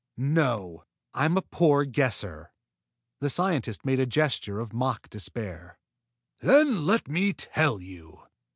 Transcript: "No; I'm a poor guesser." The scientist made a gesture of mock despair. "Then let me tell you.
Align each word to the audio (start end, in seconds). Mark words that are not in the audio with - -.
"No; 0.17 0.83
I'm 1.13 1.37
a 1.37 1.43
poor 1.43 1.85
guesser." 1.85 2.51
The 3.19 3.29
scientist 3.29 3.85
made 3.85 3.99
a 3.99 4.07
gesture 4.07 4.59
of 4.59 4.73
mock 4.73 5.07
despair. 5.11 5.77
"Then 6.39 6.87
let 6.87 7.07
me 7.07 7.33
tell 7.33 7.79
you. 7.79 8.23